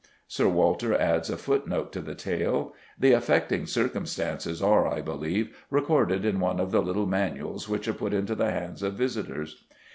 Sir 0.27 0.47
Walter 0.47 0.95
adds 0.95 1.29
a 1.29 1.37
footnote 1.37 1.91
to 1.91 2.01
the 2.01 2.15
tale: 2.15 2.73
"The 2.97 3.11
affecting 3.11 3.67
circumstances 3.67 4.59
are, 4.59 4.87
I 4.87 4.99
believe, 5.01 5.55
recorded 5.69 6.25
in 6.25 6.39
one 6.39 6.59
of 6.59 6.71
the 6.71 6.81
little 6.81 7.05
manuals 7.05 7.69
which 7.69 7.87
are 7.87 7.93
put 7.93 8.11
into 8.11 8.33
the 8.33 8.49
hands 8.49 8.81
of 8.81 8.95
visitors." 8.95 9.63